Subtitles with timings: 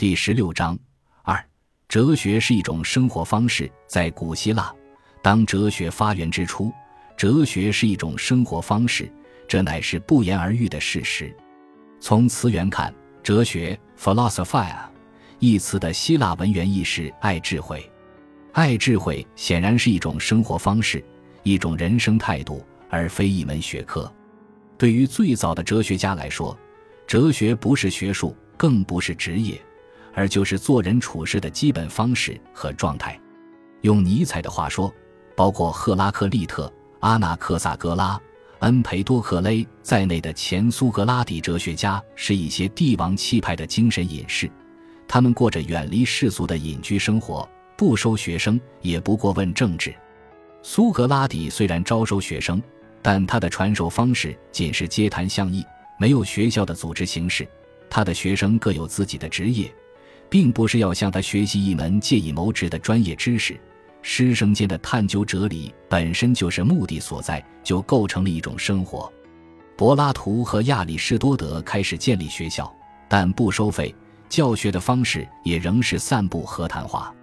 [0.00, 0.78] 第十六章
[1.24, 1.38] 二，
[1.86, 3.70] 哲学是一种生活方式。
[3.86, 4.74] 在古希腊，
[5.22, 6.72] 当哲学发源之初，
[7.18, 9.12] 哲学是一种生活方式，
[9.46, 11.36] 这乃是不言而喻的事实。
[12.00, 14.74] 从词源看，哲学 （philosophia）
[15.38, 17.86] 一词的希腊文原意是爱智慧。
[18.52, 21.04] 爱智慧显然是一种生活方式，
[21.42, 24.10] 一种人生态度，而非一门学科。
[24.78, 26.58] 对于最早的哲学家来说，
[27.06, 29.60] 哲学不是学术，更不是职业，
[30.14, 33.18] 而就是做人处事的基本方式和状态。
[33.82, 34.92] 用尼采的话说，
[35.36, 38.20] 包括赫拉克利特、阿纳克萨格拉、
[38.60, 44.50] 恩培多克勒在内的前苏格拉底哲学家是一些帝王气派的精神隐士，
[45.08, 47.48] 他们过着远离世俗的隐居生活。
[47.76, 49.94] 不收学生，也不过问政治。
[50.62, 52.62] 苏格拉底虽然招收学生，
[53.00, 55.64] 但他的传授方式仅是街谈巷议，
[55.98, 57.48] 没有学校的组织形式。
[57.88, 59.74] 他的学生各有自己的职业，
[60.30, 63.60] 并不是要向他学习一门借以谋职的专业知识。
[64.02, 69.12] 师生间的探究哲理本身就是目的所在，就构成了一种生活。
[69.76, 72.72] 柏拉图和亚里士多德开始建立学校，
[73.08, 73.94] 但不收费，
[74.28, 77.14] 教学的方式也仍是散步和谈话。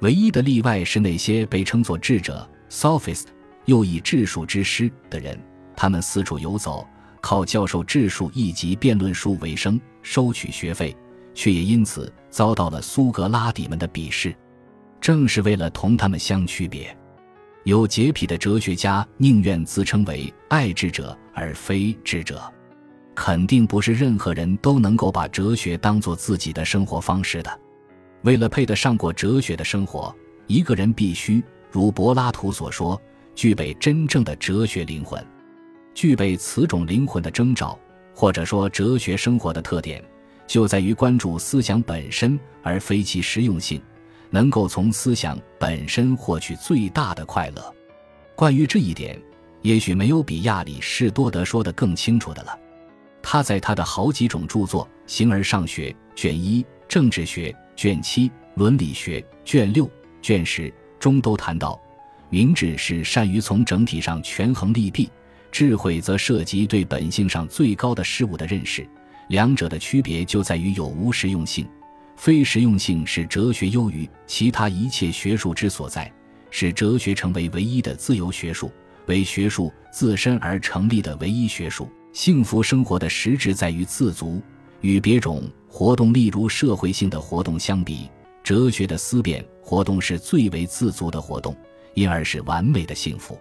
[0.00, 3.26] 唯一的例外是那些被称作智者 （sophist）
[3.64, 5.36] 又以智术之师的人，
[5.76, 6.86] 他们四处游走，
[7.20, 10.96] 靠教授智术以及辩论术为生，收取学费，
[11.34, 14.34] 却也因此遭到了苏格拉底们的鄙视。
[15.00, 16.96] 正是为了同他们相区别，
[17.64, 22.40] 有洁癖的哲学家宁愿自称为爱智者而非智者。
[23.14, 27.60] 肯定不是任何人都能够把哲学当做自己的生活方式的。
[28.22, 30.14] 为了配得上过哲学的生活，
[30.46, 33.00] 一个人必须如柏拉图所说，
[33.34, 35.22] 具备真正的哲学灵魂。
[35.92, 37.78] 具备此种灵魂的征兆，
[38.14, 40.02] 或者说哲学生活的特点，
[40.46, 43.80] 就在于关注思想本身，而非其实用性，
[44.30, 47.74] 能够从思想本身获取最大的快乐。
[48.34, 49.20] 关于这一点，
[49.62, 52.58] 也许没有比亚里士多德说的更清楚的了。
[53.22, 57.50] 他在他的好几种著作《形而上学》卷一《政治学》。
[57.74, 59.90] 卷七伦理学，卷六、
[60.20, 61.80] 卷十中都谈到，
[62.28, 65.10] 明智是善于从整体上权衡利弊，
[65.50, 68.86] 智慧则涉及对本性上最高的事物的认识。
[69.28, 71.68] 两者的区别就在于有无实用性。
[72.16, 76.12] 非实用性是哲学优于其他一切学术之所在，
[76.50, 78.70] 使哲学成为唯一的自由学术，
[79.06, 81.88] 为学术自身而成立的唯一学术。
[82.12, 84.40] 幸福生活的实质在于自足。
[84.82, 88.10] 与别种活动，例如社会性的活动相比，
[88.42, 91.56] 哲学的思辨活动是最为自足的活动，
[91.94, 93.38] 因而是完美的幸福。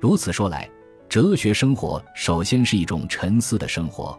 [0.00, 0.70] 如此说来，
[1.08, 4.16] 哲学生活首先是一种沉思的生活，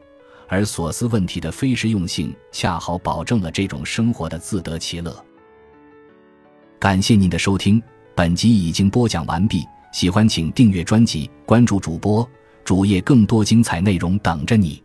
[0.49, 5.15] 而所思问题的非实用性恰好保证了这种生活的自得其乐。
[6.79, 7.81] 感谢您的收听，
[8.15, 9.63] 本集已经播讲完毕。
[9.91, 12.27] 喜欢请订阅专辑，关注主播
[12.63, 14.83] 主页，更多精彩内容等着你。